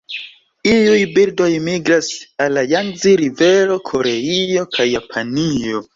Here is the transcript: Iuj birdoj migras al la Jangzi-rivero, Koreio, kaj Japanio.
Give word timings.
Iuj 0.69 1.01
birdoj 1.17 1.49
migras 1.67 2.09
al 2.45 2.57
la 2.59 2.65
Jangzi-rivero, 2.71 3.79
Koreio, 3.91 4.69
kaj 4.79 4.93
Japanio. 4.99 5.85